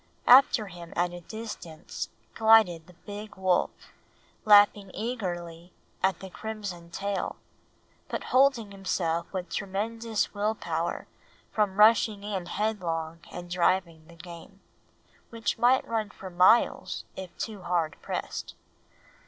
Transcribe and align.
After 0.25 0.65
him 0.65 0.93
at 0.95 1.13
a 1.13 1.19
distance 1.21 2.09
glided 2.33 2.87
the 2.87 2.95
big 3.05 3.35
wolf, 3.35 3.69
lapping 4.45 4.89
eagerly 4.95 5.73
at 6.01 6.21
the 6.21 6.31
crimson 6.31 6.89
trail, 6.89 7.35
but 8.07 8.23
holding 8.33 8.71
himself 8.71 9.31
with 9.31 9.51
tremendous 9.51 10.33
will 10.33 10.55
power 10.55 11.05
from 11.51 11.77
rushing 11.77 12.23
in 12.23 12.47
headlong 12.47 13.19
and 13.31 13.47
driving 13.51 14.07
the 14.07 14.15
game, 14.15 14.59
which 15.29 15.59
might 15.59 15.87
run 15.87 16.09
for 16.09 16.31
miles 16.31 17.05
if 17.15 17.37
too 17.37 17.61
hard 17.61 17.95
pressed. 18.01 18.55